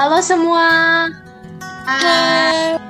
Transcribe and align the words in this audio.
Halo 0.00 0.16
semua. 0.24 0.64
Hai. 1.84 2.80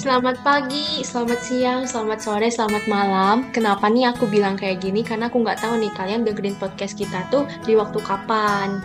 Selamat 0.00 0.40
pagi, 0.40 1.04
selamat 1.04 1.40
siang, 1.44 1.84
selamat 1.84 2.24
sore, 2.24 2.48
selamat 2.48 2.88
malam. 2.88 3.44
Kenapa 3.52 3.84
nih 3.92 4.08
aku 4.08 4.24
bilang 4.24 4.56
kayak 4.56 4.80
gini? 4.80 5.04
Karena 5.04 5.28
aku 5.28 5.44
nggak 5.44 5.60
tahu 5.60 5.76
nih 5.76 5.92
kalian 5.92 6.24
dengerin 6.24 6.56
podcast 6.56 6.96
kita 6.96 7.28
tuh 7.28 7.44
di 7.68 7.76
waktu 7.76 8.00
kapan. 8.00 8.80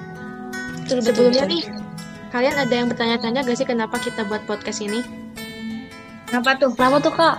Betul, 0.83 0.99
betul, 0.99 1.31
Sebelumnya 1.31 1.47
betul. 1.47 1.55
nih, 1.55 1.63
kalian 2.35 2.55
ada 2.67 2.73
yang 2.75 2.87
bertanya-tanya 2.91 3.39
gak 3.47 3.55
sih 3.55 3.63
kenapa 3.63 3.95
kita 4.03 4.27
buat 4.27 4.43
podcast 4.43 4.83
ini? 4.83 4.99
Kenapa 6.27 6.59
tuh? 6.59 6.75
Kenapa 6.75 6.99
tuh 6.99 7.15
kak? 7.15 7.37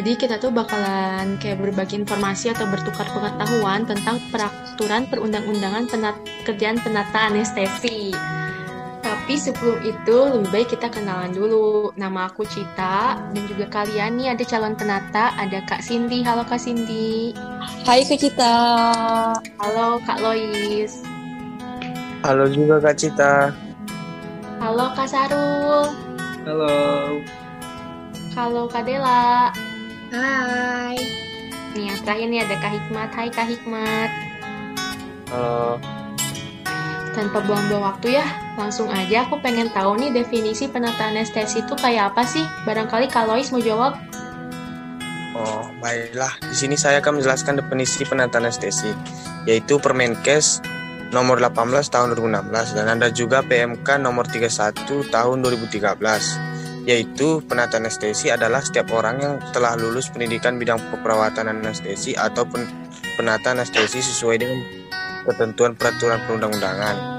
Jadi 0.00 0.16
kita 0.16 0.40
tuh 0.40 0.48
bakalan 0.48 1.36
kayak 1.36 1.60
berbagi 1.60 2.00
informasi 2.00 2.56
atau 2.56 2.64
bertukar 2.64 3.04
pengetahuan 3.12 3.84
tentang 3.84 4.16
peraturan 4.32 5.04
perundang-undangan 5.12 5.92
penat 5.92 6.16
kerjaan 6.48 6.80
penata 6.80 7.28
anestesi. 7.28 8.16
Tapi 9.28 9.44
sebelum 9.44 9.84
itu 9.84 10.16
lebih 10.40 10.48
baik 10.48 10.68
kita 10.72 10.88
kenalan 10.88 11.36
dulu. 11.36 11.92
Nama 12.00 12.32
aku 12.32 12.48
Cita 12.48 13.20
dan 13.20 13.44
juga 13.44 13.68
kalian 13.68 14.16
nih 14.16 14.32
ada 14.32 14.40
calon 14.40 14.72
penata, 14.72 15.36
ada 15.36 15.60
Kak 15.68 15.84
Cindy. 15.84 16.24
Halo 16.24 16.48
Kak 16.48 16.56
Cindy. 16.56 17.36
Hai 17.84 18.08
Kak 18.08 18.16
Cita. 18.16 18.56
Halo 19.60 20.00
Kak 20.08 20.24
Lois. 20.24 21.04
Halo 22.24 22.48
juga 22.48 22.80
Kak 22.80 22.96
Cita. 22.96 23.52
Halo 24.64 24.96
Kak 24.96 25.12
Sarul. 25.12 25.92
Halo. 26.48 26.76
Halo 28.32 28.64
Kak 28.64 28.88
Dela. 28.88 29.52
Hai. 30.08 30.96
Nih 31.76 31.92
yang 31.92 32.00
terakhir 32.00 32.32
nih 32.32 32.40
ada 32.48 32.56
Kak 32.64 32.72
Hikmat. 32.72 33.10
Hai 33.12 33.28
Kak 33.28 33.44
Hikmat. 33.44 34.10
Halo. 35.28 35.76
Tanpa 37.12 37.44
buang-buang 37.44 37.92
waktu 37.92 38.16
ya, 38.16 38.47
langsung 38.58 38.90
aja 38.90 39.24
aku 39.24 39.38
pengen 39.38 39.70
tahu 39.70 39.94
nih 39.96 40.10
definisi 40.10 40.66
penata 40.66 41.08
anestesi 41.08 41.62
itu 41.62 41.74
kayak 41.78 42.12
apa 42.12 42.26
sih? 42.26 42.42
Barangkali 42.66 43.06
Kak 43.06 43.30
Lois 43.30 43.54
mau 43.54 43.62
jawab. 43.62 43.94
Oh, 45.38 45.70
baiklah. 45.78 46.34
Di 46.42 46.56
sini 46.58 46.74
saya 46.74 46.98
akan 46.98 47.22
menjelaskan 47.22 47.62
definisi 47.62 48.02
penata 48.02 48.42
anestesi, 48.42 48.90
yaitu 49.46 49.78
Permenkes 49.78 50.58
nomor 51.14 51.40
18 51.40 51.88
tahun 51.88 52.12
2016 52.18 52.76
dan 52.76 52.86
ada 52.92 53.08
juga 53.08 53.40
PMK 53.40 54.02
nomor 54.02 54.28
31 54.28 55.08
tahun 55.08 55.36
2013 55.40 56.84
yaitu 56.88 57.44
penata 57.44 57.76
anestesi 57.76 58.32
adalah 58.32 58.64
setiap 58.64 58.92
orang 58.96 59.16
yang 59.20 59.34
telah 59.52 59.76
lulus 59.76 60.08
pendidikan 60.08 60.56
bidang 60.56 60.80
keperawatan 60.88 61.48
anestesi 61.48 62.16
atau 62.16 62.48
pen- 62.48 62.68
penata 63.16 63.52
anestesi 63.52 64.00
sesuai 64.00 64.36
dengan 64.40 64.60
ketentuan 65.28 65.76
peraturan 65.76 66.20
perundang-undangan 66.24 67.17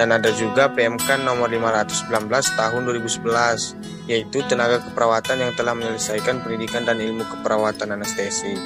dan 0.00 0.16
ada 0.16 0.32
juga 0.32 0.72
PMK 0.72 1.28
nomor 1.28 1.52
519 1.52 2.08
tahun 2.56 2.80
2011 2.88 4.08
yaitu 4.08 4.40
tenaga 4.48 4.80
keperawatan 4.80 5.44
yang 5.44 5.52
telah 5.52 5.76
menyelesaikan 5.76 6.40
pendidikan 6.40 6.88
dan 6.88 6.96
ilmu 6.96 7.20
keperawatan 7.28 8.00
anestesi. 8.00 8.56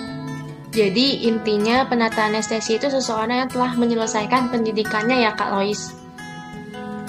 Jadi 0.70 1.26
intinya 1.26 1.90
penata 1.90 2.30
anestesi 2.30 2.78
itu 2.78 2.86
seseorang 2.86 3.46
yang 3.46 3.50
telah 3.50 3.74
menyelesaikan 3.74 4.54
pendidikannya 4.54 5.26
ya 5.26 5.34
Kak 5.34 5.58
Lois. 5.58 5.98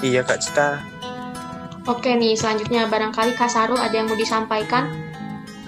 Iya 0.01 0.25
Kak 0.25 0.41
Cita. 0.41 0.81
Oke 1.85 2.17
nih, 2.17 2.33
selanjutnya 2.33 2.89
barangkali 2.89 3.37
Kak 3.37 3.53
Sarul 3.53 3.77
ada 3.77 3.93
yang 3.93 4.09
mau 4.09 4.17
disampaikan? 4.17 4.89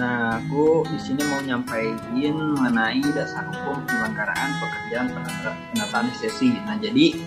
Nah, 0.01 0.41
aku 0.41 0.81
di 0.89 0.97
sini 0.97 1.21
mau 1.29 1.41
nyampaikan 1.45 2.57
mengenai 2.57 3.05
dasar 3.13 3.49
hukum 3.53 3.85
penyelenggaraan 3.85 4.49
pekerjaan 4.61 5.13
penata, 5.13 5.53
penata 5.73 5.95
anestesi. 6.05 6.57
Nah, 6.65 6.77
jadi 6.81 7.17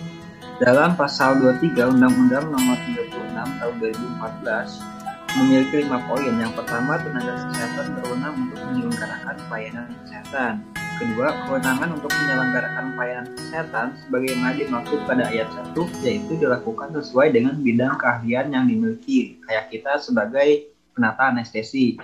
dalam 0.61 0.93
pasal 0.93 1.41
23 1.41 1.73
Undang-Undang 1.97 2.53
Nomor 2.53 2.77
36 2.85 3.33
Tahun 3.33 3.75
2014 3.81 5.01
memiliki 5.41 5.81
lima 5.81 5.97
poin. 6.05 6.37
Yang 6.37 6.53
pertama, 6.53 7.01
tenaga 7.01 7.33
kesehatan 7.49 7.97
berwenang 7.97 8.35
untuk 8.45 8.59
menyelenggarakan 8.69 9.35
pelayanan 9.49 9.89
kesehatan. 10.05 10.53
Kedua, 11.01 11.33
kewenangan 11.49 11.89
untuk 11.97 12.13
menyelenggarakan 12.13 12.85
pelayanan 12.93 13.27
kesehatan 13.33 13.87
sebagaimana 14.05 14.53
dimaksud 14.53 14.99
pada 15.09 15.23
ayat 15.33 15.49
1 15.49 15.73
yaitu 16.05 16.37
dilakukan 16.37 16.93
sesuai 16.93 17.33
dengan 17.33 17.57
bidang 17.57 17.97
keahlian 17.97 18.53
yang 18.53 18.69
dimiliki, 18.69 19.41
kayak 19.49 19.73
kita 19.73 19.97
sebagai 19.97 20.69
penata 20.93 21.33
anestesi. 21.33 21.97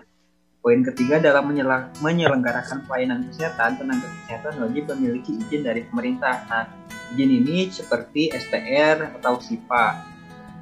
Poin 0.66 0.82
ketiga 0.82 1.22
dalam 1.22 1.54
menyelenggarakan 2.02 2.90
pelayanan 2.90 3.30
kesehatan, 3.30 3.78
tenaga 3.78 4.10
kesehatan 4.26 4.66
wajib 4.66 4.90
memiliki 4.98 5.38
izin 5.46 5.62
dari 5.62 5.86
pemerintah. 5.86 6.42
Nah, 6.50 6.66
izin 7.14 7.32
ini 7.44 7.70
seperti 7.72 8.34
STR 8.34 9.20
atau 9.22 9.40
SIPA. 9.40 10.04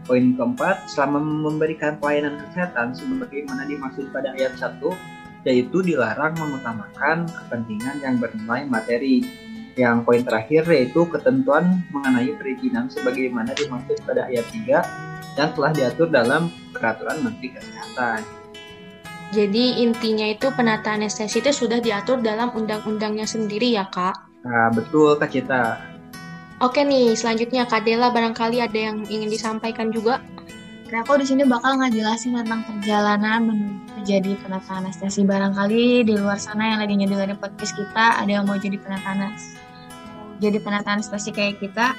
Poin 0.05 0.37
keempat, 0.37 0.85
selama 0.85 1.17
memberikan 1.17 1.97
pelayanan 1.97 2.37
kesehatan 2.37 2.93
sebagaimana 2.93 3.65
dimaksud 3.65 4.13
pada 4.13 4.37
ayat 4.37 4.53
1, 4.53 4.77
yaitu 5.49 5.81
dilarang 5.81 6.37
mengutamakan 6.37 7.25
kepentingan 7.25 8.01
yang 8.05 8.21
bernilai 8.21 8.69
materi. 8.69 9.25
Yang 9.75 9.97
poin 10.07 10.21
terakhir 10.23 10.63
yaitu 10.71 11.03
ketentuan 11.09 11.83
mengenai 11.91 12.31
perizinan 12.39 12.87
sebagaimana 12.87 13.51
dimaksud 13.57 13.99
pada 14.07 14.29
ayat 14.29 14.45
3 14.53 15.35
yang 15.35 15.49
telah 15.51 15.71
diatur 15.75 16.07
dalam 16.07 16.47
peraturan 16.71 17.19
Menteri 17.27 17.59
Kesehatan. 17.59 18.23
Jadi 19.35 19.83
intinya 19.83 20.31
itu 20.31 20.47
penata 20.55 20.95
anestesi 20.95 21.43
itu 21.43 21.51
sudah 21.51 21.83
diatur 21.83 22.23
dalam 22.23 22.55
undang-undangnya 22.55 23.27
sendiri 23.27 23.73
ya 23.73 23.83
Kak? 23.91 24.15
Nah, 24.47 24.71
betul 24.71 25.17
Kak 25.19 25.33
Cita. 25.33 25.94
Oke 26.63 26.87
nih, 26.87 27.19
selanjutnya 27.19 27.67
Kak 27.67 27.83
Dela 27.83 28.07
barangkali 28.15 28.63
ada 28.63 28.79
yang 28.79 29.03
ingin 29.11 29.27
disampaikan 29.27 29.91
juga? 29.91 30.23
Nah, 30.87 31.03
aku 31.03 31.19
di 31.19 31.27
sini 31.27 31.43
bakal 31.43 31.75
ngejelasin 31.83 32.31
tentang 32.31 32.63
perjalanan 32.63 33.43
menuju 33.43 34.07
jadi 34.07 34.39
penata 34.39 34.79
anestesi. 34.79 35.27
Barangkali 35.27 36.07
di 36.07 36.15
luar 36.15 36.39
sana 36.39 36.71
yang 36.71 36.79
lagi 36.79 36.95
ngedengerin 36.95 37.35
podcast 37.35 37.75
kita 37.75 38.23
ada 38.23 38.31
yang 38.31 38.47
mau 38.47 38.55
jadi 38.55 38.79
penata 38.79 39.03
anestesi. 39.03 39.59
Jadi 40.39 40.57
penata 40.63 40.87
anestesi 40.95 41.29
kayak 41.35 41.59
kita. 41.59 41.91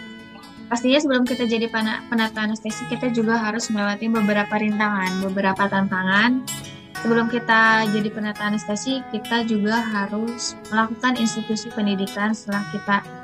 Pastinya 0.72 0.98
sebelum 1.04 1.28
kita 1.28 1.44
jadi 1.44 1.68
penata 2.08 2.38
anestesi, 2.40 2.88
kita 2.88 3.12
juga 3.12 3.36
harus 3.36 3.68
melewati 3.68 4.08
beberapa 4.08 4.56
rintangan, 4.56 5.20
beberapa 5.20 5.68
tantangan. 5.68 6.48
Sebelum 7.04 7.28
kita 7.28 7.92
jadi 7.92 8.08
penata 8.08 8.48
anestesi, 8.48 9.04
kita 9.12 9.44
juga 9.44 9.84
harus 9.84 10.56
melakukan 10.72 11.20
institusi 11.20 11.68
pendidikan 11.70 12.32
setelah 12.32 12.64
kita 12.72 13.15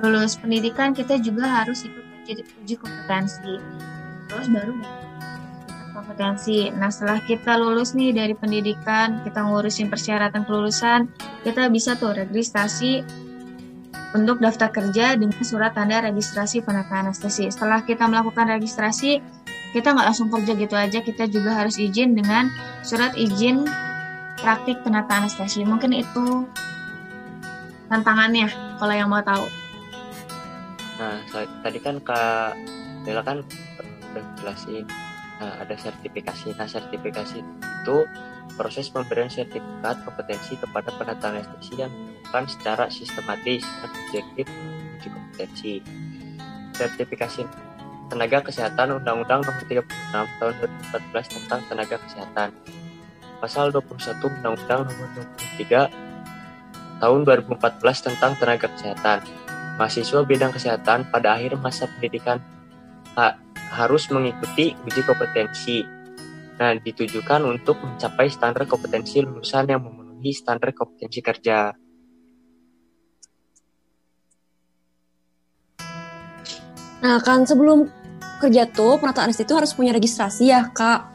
lulus 0.00 0.36
pendidikan, 0.40 0.96
kita 0.96 1.20
juga 1.20 1.46
harus 1.46 1.84
ikut 1.84 2.04
uji, 2.24 2.44
uji 2.64 2.74
kompetensi 2.80 3.54
terus 4.30 4.46
baru 4.48 4.74
kompetensi. 5.90 6.70
Nah 6.70 6.88
setelah 6.88 7.18
kita 7.22 7.58
lulus 7.58 7.92
nih 7.98 8.14
dari 8.14 8.34
pendidikan, 8.34 9.20
kita 9.26 9.42
ngurusin 9.42 9.90
persyaratan 9.90 10.46
kelulusan, 10.46 11.10
kita 11.42 11.66
bisa 11.68 11.98
tuh 11.98 12.14
registrasi 12.14 13.02
untuk 14.10 14.42
daftar 14.42 14.70
kerja 14.74 15.14
dengan 15.14 15.38
surat 15.42 15.74
tanda 15.74 16.02
registrasi 16.02 16.62
penata 16.62 17.06
anestesi. 17.06 17.46
Setelah 17.50 17.82
kita 17.86 18.06
melakukan 18.10 18.50
registrasi, 18.50 19.22
kita 19.70 19.94
nggak 19.94 20.06
langsung 20.10 20.30
kerja 20.30 20.52
gitu 20.58 20.74
aja, 20.74 20.98
kita 20.98 21.30
juga 21.30 21.54
harus 21.54 21.78
izin 21.78 22.18
dengan 22.18 22.50
surat 22.82 23.14
izin 23.14 23.66
praktik 24.38 24.82
penata 24.82 25.22
anestesi. 25.22 25.62
Mungkin 25.62 25.94
itu 25.94 26.46
tantangannya 27.86 28.50
kalau 28.82 28.94
yang 28.94 29.10
mau 29.10 29.22
tahu. 29.22 29.69
Nah, 31.00 31.16
tadi 31.64 31.80
kan 31.80 31.96
Kak 32.04 32.60
Bella 33.08 33.24
kan 33.24 33.40
udah 34.12 34.24
jelasin 34.36 34.84
nah, 35.40 35.64
ada 35.64 35.72
sertifikasi. 35.80 36.52
Nah, 36.60 36.68
sertifikasi 36.68 37.40
itu 37.40 37.96
proses 38.60 38.92
pemberian 38.92 39.32
sertifikat 39.32 40.04
kompetensi 40.04 40.60
kepada 40.60 40.92
penata 40.92 41.32
anestesi 41.32 41.80
yang 41.80 41.88
dilakukan 41.88 42.44
secara 42.52 42.84
sistematis 42.92 43.64
dan 43.64 43.88
objektif 43.88 44.46
uji 45.00 45.08
kompetensi. 45.08 45.74
Sertifikasi 46.76 47.48
tenaga 48.12 48.44
kesehatan 48.44 49.00
Undang-Undang 49.00 49.40
Nomor 49.48 49.64
36 49.64 49.88
Tahun 50.12 50.54
2014 50.92 51.36
tentang 51.40 51.60
tenaga 51.64 51.96
kesehatan. 51.96 52.48
Pasal 53.40 53.72
21 53.72 54.20
Undang-Undang 54.20 54.80
Nomor 54.84 55.08
23 55.56 55.88
Tahun 57.00 57.20
2014 57.24 58.04
tentang 58.04 58.36
tenaga 58.36 58.68
kesehatan 58.68 59.39
mahasiswa 59.80 60.20
bidang 60.28 60.52
kesehatan 60.52 61.08
pada 61.08 61.40
akhir 61.40 61.56
masa 61.56 61.88
pendidikan 61.88 62.36
ha- 63.16 63.40
harus 63.72 64.12
mengikuti 64.12 64.76
uji 64.76 65.00
kompetensi. 65.08 65.80
Nah, 66.60 66.76
ditujukan 66.76 67.40
untuk 67.48 67.80
mencapai 67.80 68.28
standar 68.28 68.68
kompetensi 68.68 69.24
lulusan 69.24 69.72
yang 69.72 69.80
memenuhi 69.80 70.36
standar 70.36 70.76
kompetensi 70.76 71.24
kerja. 71.24 71.72
Nah, 77.00 77.16
kan 77.24 77.48
sebelum 77.48 77.88
kerja 78.44 78.68
tuh 78.68 79.00
penata 79.00 79.24
anestesi 79.24 79.48
itu 79.48 79.56
harus 79.56 79.72
punya 79.72 79.96
registrasi 79.96 80.52
ya, 80.52 80.68
Kak. 80.68 81.08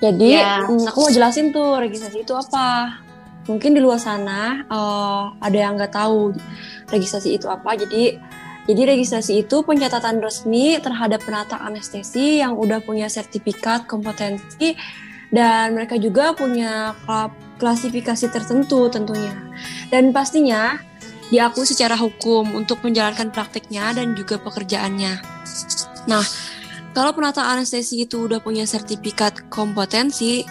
Jadi, 0.00 0.40
Ya. 0.40 0.64
mm, 0.64 0.88
aku 0.88 1.04
mau 1.04 1.12
jelasin 1.12 1.52
tuh 1.52 1.76
registrasi 1.76 2.24
itu 2.24 2.32
apa. 2.32 3.04
Mungkin 3.46 3.74
di 3.74 3.80
luar 3.80 3.98
sana 4.02 4.66
eh, 4.66 5.22
ada 5.40 5.58
yang 5.58 5.78
nggak 5.78 5.94
tahu 5.94 6.34
registrasi 6.90 7.38
itu 7.38 7.46
apa. 7.46 7.74
Jadi, 7.78 8.18
Jadi 8.66 8.82
registrasi 8.82 9.46
itu 9.46 9.62
pencatatan 9.62 10.18
resmi 10.18 10.74
terhadap 10.82 11.22
penata 11.22 11.54
anestesi 11.62 12.42
yang 12.42 12.58
udah 12.58 12.82
punya 12.82 13.06
sertifikat 13.06 13.86
kompetensi 13.86 14.74
dan 15.30 15.78
mereka 15.78 15.94
juga 15.94 16.34
punya 16.34 16.90
klasifikasi 17.62 18.26
tertentu 18.26 18.90
tentunya. 18.90 19.30
Dan 19.86 20.10
pastinya 20.10 20.82
diakui 21.30 21.62
secara 21.62 21.94
hukum 21.94 22.58
untuk 22.58 22.82
menjalankan 22.82 23.30
praktiknya 23.30 23.94
dan 23.94 24.18
juga 24.18 24.38
pekerjaannya. 24.42 25.14
Nah, 26.10 26.26
kalau 26.94 27.12
penata 27.14 27.46
anestesi 27.46 28.06
itu 28.06 28.30
udah 28.30 28.38
punya 28.38 28.66
sertifikat 28.66 29.50
kompetensi, 29.50 30.46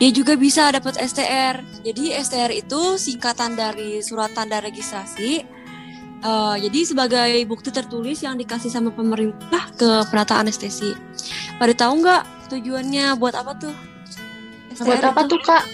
dia 0.00 0.10
juga 0.10 0.32
bisa 0.34 0.72
dapat 0.72 0.96
STR. 0.96 1.60
Jadi 1.84 2.16
STR 2.16 2.50
itu 2.56 2.96
singkatan 2.96 3.52
dari 3.52 4.00
surat 4.00 4.32
tanda 4.32 4.58
registrasi 4.64 5.60
Uh, 6.20 6.52
jadi 6.60 6.84
sebagai 6.84 7.32
bukti 7.48 7.72
tertulis 7.72 8.20
yang 8.20 8.36
dikasih 8.36 8.68
sama 8.68 8.92
pemerintah 8.92 9.72
ke 9.72 10.04
penata 10.12 10.36
anestesi. 10.36 10.92
Pada 11.56 11.72
tahu 11.72 12.04
nggak 12.04 12.52
tujuannya 12.52 13.16
buat 13.16 13.32
apa 13.32 13.56
tuh? 13.56 13.72
STR 14.76 14.84
buat 14.84 15.00
apa 15.00 15.20
itu? 15.24 15.30
tuh 15.32 15.40
kak? 15.40 15.64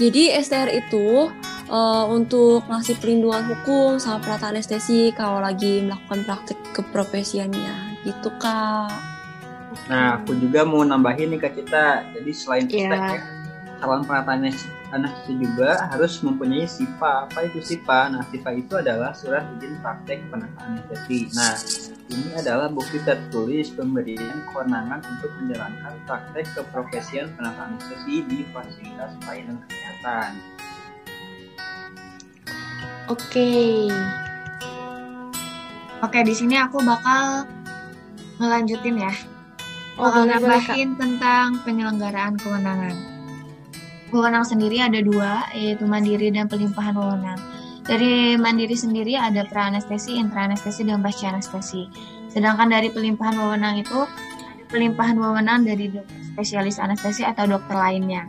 Jadi 0.00 0.22
STR 0.40 0.72
itu 0.72 1.28
uh, 1.68 2.04
untuk 2.08 2.64
ngasih 2.64 2.96
perlindungan 2.96 3.44
hukum 3.44 4.00
sama 4.00 4.24
penata 4.24 4.56
anestesi 4.56 5.12
kalau 5.12 5.44
lagi 5.44 5.84
melakukan 5.84 6.24
praktik 6.24 6.56
keprofesiannya, 6.72 8.08
gitu 8.08 8.32
kak. 8.40 9.13
Nah, 9.84 10.20
aku 10.20 10.32
juga 10.40 10.64
mau 10.64 10.80
nambahin 10.80 11.36
nih 11.36 11.40
kak 11.44 11.52
Cita. 11.60 12.08
Jadi 12.16 12.30
selain 12.32 12.66
yeah. 12.72 13.20
ya, 13.20 13.20
calon 13.82 14.04
anestesi 14.08 14.72
anak 14.94 15.12
itu 15.26 15.44
juga 15.44 15.90
harus 15.90 16.22
mempunyai 16.22 16.64
SIPA. 16.64 17.28
Apa 17.28 17.50
itu 17.50 17.58
SIPA? 17.60 18.14
Nah, 18.14 18.22
SIPA 18.30 18.50
itu 18.56 18.72
adalah 18.78 19.10
surat 19.12 19.42
izin 19.58 19.74
praktek 19.82 20.22
penataan 20.30 20.78
anestesi. 20.78 21.28
Nah, 21.34 21.54
ini 22.14 22.30
adalah 22.38 22.70
bukti 22.70 23.02
tertulis 23.02 23.74
pemberian 23.74 24.46
kewenangan 24.54 25.02
untuk 25.02 25.30
menjalankan 25.42 25.92
praktek 26.06 26.46
keprofesian 26.54 27.34
penataan 27.34 27.74
anestesi 27.74 28.22
di 28.24 28.46
fasilitas 28.54 29.10
pelayanan 29.26 29.58
kesehatan. 29.66 30.30
Oke. 33.10 33.90
Oke, 36.00 36.18
di 36.22 36.34
sini 36.36 36.56
aku 36.56 36.80
bakal 36.80 37.48
ngelanjutin 38.38 38.96
ya. 38.96 39.33
Oh, 39.94 40.26
nambahin 40.26 40.98
tentang 40.98 41.62
penyelenggaraan 41.62 42.34
kewenangan. 42.34 42.98
Wewenang 44.10 44.42
sendiri 44.42 44.82
ada 44.82 44.98
dua, 44.98 45.46
yaitu 45.54 45.86
mandiri 45.86 46.34
dan 46.34 46.50
pelimpahan 46.50 46.98
wewenang. 46.98 47.38
Dari 47.86 48.34
mandiri 48.34 48.74
sendiri 48.74 49.14
ada 49.14 49.46
pra-anestesi, 49.46 50.18
intra-anestesi, 50.18 50.82
dan 50.82 50.98
pasca-anestesi. 50.98 51.86
Sedangkan 52.26 52.74
dari 52.74 52.90
pelimpahan 52.90 53.38
wewenang 53.38 53.86
itu, 53.86 54.02
pelimpahan 54.66 55.14
wewenang 55.14 55.62
dari 55.62 55.86
dokter 55.86 56.18
spesialis 56.34 56.82
anestesi 56.82 57.22
atau 57.22 57.46
dokter 57.46 57.78
lainnya. 57.78 58.26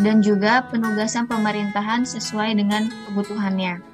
Dan 0.00 0.24
juga 0.24 0.64
penugasan 0.72 1.28
pemerintahan 1.28 2.08
sesuai 2.08 2.56
dengan 2.56 2.88
kebutuhannya. 3.08 3.84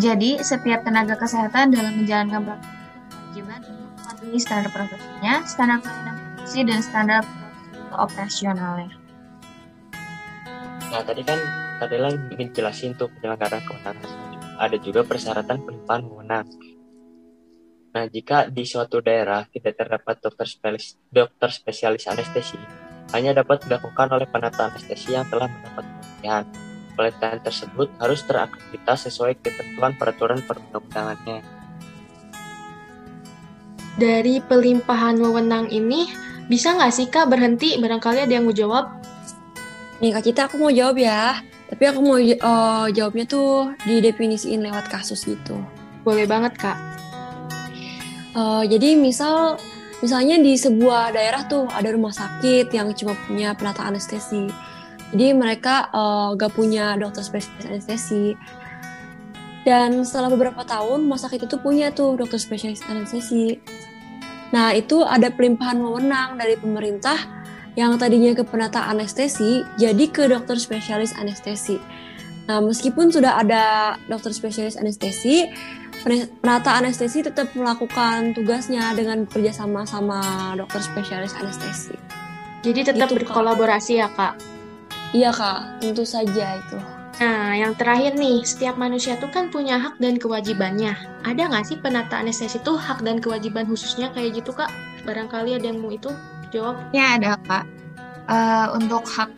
Jadi, 0.00 0.40
setiap 0.40 0.88
tenaga 0.88 1.20
kesehatan 1.20 1.76
dalam 1.76 2.00
menjalankan 2.00 2.56
kewajiban 2.56 3.60
standar 4.36 4.68
profesinya, 4.68 5.40
standar 5.48 5.80
dan 6.44 6.80
standar 6.84 7.22
operasionalnya. 7.96 8.92
Nah 10.88 11.02
tadi 11.04 11.22
kan 11.24 11.40
tadi 11.80 11.96
lah 12.00 12.12
ingin 12.32 12.48
jelasin 12.52 12.92
tuh 12.96 13.08
penyelenggaraan 13.16 13.64
kewenangan. 13.64 14.10
Ada 14.58 14.76
juga 14.80 15.04
persyaratan 15.04 15.64
pelimpahan 15.64 16.02
wewenang. 16.08 16.48
Nah 17.92 18.04
jika 18.08 18.48
di 18.48 18.64
suatu 18.68 19.00
daerah 19.00 19.48
tidak 19.48 19.76
terdapat 19.76 20.20
dokter 20.20 20.46
spesialis, 20.48 20.96
dokter 21.08 21.48
spesialis 21.52 22.04
anestesi, 22.08 22.58
hanya 23.12 23.36
dapat 23.36 23.64
dilakukan 23.64 24.08
oleh 24.12 24.28
penata 24.28 24.68
anestesi 24.68 25.16
yang 25.16 25.24
telah 25.28 25.48
mendapat 25.48 25.84
pelatihan. 25.84 26.44
Pelatihan 26.98 27.38
tersebut 27.38 27.88
harus 28.02 28.20
terakreditasi 28.26 29.08
sesuai 29.08 29.38
ketentuan 29.38 29.94
peraturan 29.94 30.42
perundang-undangannya. 30.42 31.57
Dari 33.98 34.38
pelimpahan 34.46 35.18
wewenang 35.18 35.74
ini, 35.74 36.06
bisa 36.46 36.70
nggak 36.70 36.92
sih 36.94 37.10
Kak 37.10 37.26
berhenti? 37.26 37.74
Barangkali 37.82 38.22
ada 38.22 38.30
yang 38.30 38.46
mau 38.46 38.54
jawab. 38.54 38.94
Nih 39.98 40.14
Kak 40.14 40.22
Cita 40.22 40.46
aku 40.46 40.62
mau 40.62 40.70
jawab 40.70 40.96
ya. 41.02 41.42
Tapi 41.68 41.84
aku 41.84 42.00
mau 42.00 42.16
uh, 42.16 42.86
jawabnya 42.88 43.26
tuh 43.28 43.74
didefinisiin 43.84 44.62
lewat 44.62 44.86
kasus 44.88 45.26
gitu. 45.26 45.58
Boleh 46.06 46.24
banget 46.24 46.54
Kak. 46.56 46.78
Uh, 48.38 48.62
jadi 48.64 48.94
misal 48.94 49.58
misalnya 49.98 50.38
di 50.38 50.54
sebuah 50.54 51.10
daerah 51.10 51.50
tuh 51.50 51.66
ada 51.66 51.90
rumah 51.90 52.14
sakit 52.14 52.70
yang 52.70 52.94
cuma 52.94 53.18
punya 53.26 53.52
penata 53.58 53.82
anestesi. 53.82 54.46
Jadi 55.10 55.34
mereka 55.34 55.90
uh, 55.90 56.38
gak 56.38 56.54
punya 56.54 56.94
dokter 56.94 57.26
spesialis 57.26 57.66
anestesi. 57.66 58.38
Dan 59.66 60.06
setelah 60.06 60.32
beberapa 60.32 60.64
tahun 60.64 61.04
rumah 61.04 61.20
sakit 61.20 61.44
itu 61.44 61.56
punya 61.60 61.92
tuh 61.92 62.16
dokter 62.16 62.40
spesialis 62.40 62.80
anestesi. 62.88 63.60
Nah 64.54 64.72
itu 64.72 65.04
ada 65.04 65.28
pelimpahan 65.28 65.76
wewenang 65.80 66.40
dari 66.40 66.56
pemerintah 66.56 67.16
yang 67.78 67.94
tadinya 67.94 68.34
ke 68.34 68.42
penata 68.42 68.90
anestesi 68.90 69.62
jadi 69.78 70.04
ke 70.10 70.26
dokter 70.26 70.58
spesialis 70.58 71.14
anestesi. 71.14 71.78
Nah, 72.48 72.64
meskipun 72.64 73.12
sudah 73.12 73.44
ada 73.44 73.94
dokter 74.08 74.32
spesialis 74.32 74.80
anestesi, 74.80 75.44
penata 76.40 76.80
anestesi 76.80 77.20
tetap 77.20 77.52
melakukan 77.52 78.32
tugasnya 78.32 78.96
dengan 78.96 79.28
kerjasama 79.28 79.84
sama 79.84 80.56
dokter 80.56 80.80
spesialis 80.80 81.36
anestesi. 81.36 81.92
Jadi 82.64 82.88
tetap 82.88 83.12
gitu, 83.12 83.20
berkolaborasi 83.20 84.00
Kak. 84.00 84.02
ya 84.02 84.08
Kak? 84.16 84.34
Iya 85.12 85.30
Kak, 85.30 85.60
tentu 85.84 86.08
saja 86.08 86.56
itu. 86.56 86.97
Nah, 87.18 87.50
yang 87.58 87.74
terakhir 87.74 88.14
nih, 88.14 88.46
setiap 88.46 88.78
manusia 88.78 89.18
tuh 89.18 89.26
kan 89.34 89.50
punya 89.50 89.78
hak 89.82 89.98
dan 89.98 90.22
kewajibannya. 90.22 90.94
Ada 91.26 91.50
nggak 91.50 91.66
sih 91.66 91.78
penata 91.82 92.22
anestesi 92.22 92.62
tuh 92.62 92.78
hak 92.78 93.02
dan 93.02 93.18
kewajiban 93.18 93.66
khususnya 93.66 94.14
kayak 94.14 94.38
gitu 94.38 94.54
Kak? 94.54 94.70
Barangkali 95.02 95.58
ada 95.58 95.66
yang 95.66 95.82
mau 95.82 95.90
itu? 95.90 96.14
jawab? 96.50 96.80
Ya 96.96 97.16
ada 97.16 97.36
Pak. 97.44 97.64
Uh, 98.28 98.76
untuk 98.76 99.04
hak 99.08 99.32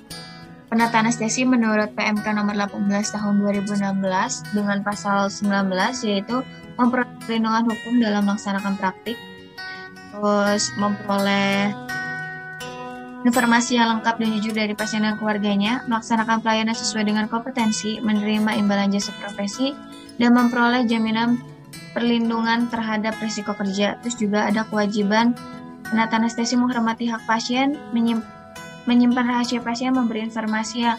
penata 0.71 1.03
anestesi 1.03 1.43
menurut 1.43 1.91
PMK 1.95 2.27
nomor 2.35 2.55
18 2.55 2.87
tahun 2.91 3.35
2016 3.43 4.55
dengan 4.55 4.79
pasal 4.87 5.31
19 5.31 5.67
yaitu 6.07 6.43
memperoleh 6.79 7.11
perlindungan 7.23 7.65
hukum 7.71 7.95
dalam 7.99 8.23
melaksanakan 8.27 8.75
praktik, 8.79 9.19
terus 10.15 10.71
memperoleh 10.79 11.75
informasi 13.27 13.77
yang 13.77 13.99
lengkap 13.99 14.17
dan 14.17 14.29
jujur 14.39 14.55
dari 14.57 14.73
pasien 14.73 15.05
dan 15.05 15.17
keluarganya, 15.21 15.85
melaksanakan 15.87 16.41
pelayanan 16.41 16.77
sesuai 16.77 17.05
dengan 17.09 17.27
kompetensi, 17.29 18.01
menerima 18.01 18.57
imbalan 18.57 18.91
jasa 18.93 19.13
profesi, 19.21 19.77
dan 20.17 20.37
memperoleh 20.37 20.89
jaminan 20.89 21.41
perlindungan 21.93 22.71
terhadap 22.71 23.17
risiko 23.21 23.53
kerja. 23.57 23.99
Terus 24.03 24.17
juga 24.17 24.47
ada 24.47 24.65
kewajiban 24.67 25.35
Penata 25.91 26.23
anestesi 26.23 26.55
menghormati 26.55 27.11
hak 27.11 27.27
pasien, 27.27 27.75
menyimpan 28.87 29.27
rahasia 29.27 29.59
pasien, 29.59 29.91
memberi 29.91 30.23
informasi 30.23 30.87
yang 30.87 30.95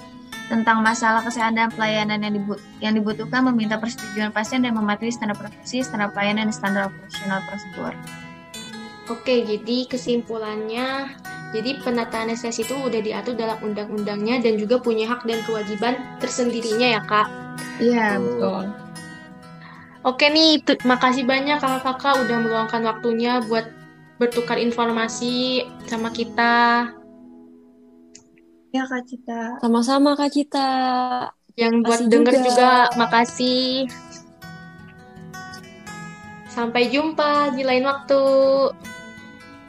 tentang 0.51 0.83
masalah 0.83 1.23
kesehatan 1.23 1.55
dan 1.55 1.71
pelayanan 1.71 2.19
yang, 2.19 2.35
dibu 2.35 2.59
yang 2.83 2.93
dibutuhkan, 2.99 3.39
meminta 3.47 3.79
persetujuan 3.79 4.35
pasien 4.35 4.59
dan 4.67 4.75
mematuhi 4.75 5.15
standar 5.15 5.39
profesi, 5.39 5.79
standar 5.79 6.11
pelayanan, 6.11 6.51
dan 6.51 6.55
standar 6.55 6.83
operasional 6.91 7.39
prosedur. 7.47 7.95
Oke, 9.07 9.47
jadi 9.47 9.87
kesimpulannya, 9.87 11.15
jadi 11.51 11.83
penata 11.83 12.23
anestesi 12.23 12.63
itu 12.63 12.75
udah 12.75 13.03
diatur 13.03 13.35
dalam 13.35 13.59
undang-undangnya 13.59 14.39
dan 14.39 14.55
juga 14.55 14.79
punya 14.79 15.07
hak 15.11 15.27
dan 15.27 15.43
kewajiban 15.43 15.99
tersendirinya 16.23 16.87
ya 16.95 17.01
kak? 17.03 17.27
Iya, 17.83 18.17
betul. 18.17 18.63
Oke 20.01 20.25
nih, 20.33 20.63
makasih 20.81 21.29
banyak 21.29 21.61
kakak-kakak 21.61 22.25
udah 22.25 22.37
meluangkan 22.41 22.81
waktunya 22.87 23.37
buat 23.45 23.69
bertukar 24.17 24.57
informasi 24.57 25.65
sama 25.85 26.09
kita. 26.09 26.89
Ya 28.71 28.87
Kak 28.87 29.03
Cita. 29.03 29.59
Sama-sama 29.59 30.15
Kak 30.15 30.31
Cita. 30.31 30.69
Yang 31.59 31.73
buat 31.83 32.01
denger 32.07 32.33
juga. 32.39 32.45
juga 32.47 32.71
makasih. 32.95 33.91
Sampai 36.47 36.87
jumpa 36.87 37.51
di 37.51 37.67
lain 37.67 37.83
waktu. 37.83 38.23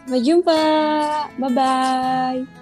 Sampai 0.03 0.21
jumpa. 0.27 0.59
Bye-bye. 1.39 2.62